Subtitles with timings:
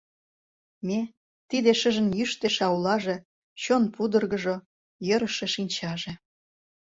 [0.87, 0.99] Ме—
[1.49, 3.15] тиде шыжын йӱштӧ шаулаже,
[3.61, 4.55] Чон пудыргыжо,
[5.07, 6.13] йӧрышӧ шинчаже…